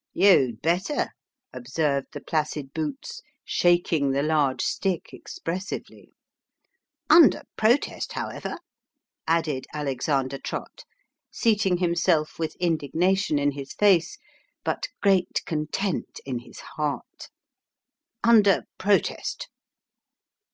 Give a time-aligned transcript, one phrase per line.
[0.12, 1.12] "You'd better,"
[1.50, 6.12] observed the placid boots, shaking the large stick expressively."
[7.18, 8.58] Under protest, however,"
[9.26, 10.84] added Alexander Trott,
[11.30, 14.18] seating himself with indignation in his face,
[14.62, 17.30] but great content in his heart."
[18.32, 19.48] Under protest."